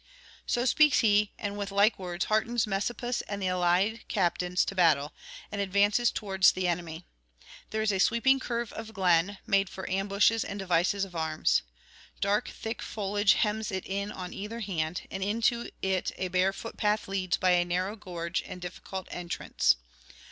[0.47, 5.13] So speaks he, and with like words heartens Messapus and the allied captains to battle,
[5.51, 7.05] and advances towards the enemy.
[7.69, 11.61] There is a sweeping curve of glen, made for ambushes and devices of arms.
[12.19, 17.07] Dark thick foliage hems it in on either hand, and into it a bare footpath
[17.07, 19.75] leads by a narrow gorge and difficult entrance.